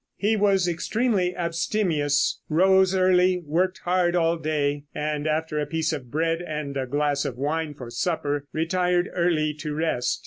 He 0.17 0.35
was 0.35 0.67
extremely 0.67 1.35
abstemious, 1.35 2.41
rose 2.49 2.95
early, 2.95 3.37
worked 3.45 3.81
hard 3.83 4.15
all 4.15 4.35
day, 4.35 4.85
and, 4.95 5.27
after 5.27 5.59
a 5.59 5.67
piece 5.67 5.93
of 5.93 6.09
bread 6.09 6.41
and 6.41 6.75
a 6.75 6.87
glass 6.87 7.23
of 7.23 7.37
wine 7.37 7.75
for 7.75 7.91
supper, 7.91 8.47
retired 8.51 9.11
early 9.13 9.53
to 9.59 9.75
rest. 9.75 10.19